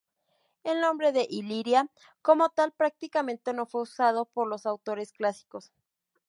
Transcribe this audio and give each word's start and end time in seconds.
El 0.63 0.81
nombre 0.81 1.11
de 1.11 1.27
Iliria 1.29 1.91
como 2.23 2.49
tal 2.49 2.71
prácticamente 2.71 3.53
no 3.53 3.67
fue 3.67 3.83
usado 3.83 4.25
por 4.25 4.47
los 4.47 4.65
autores 4.65 5.11
clásicos. 5.13 5.71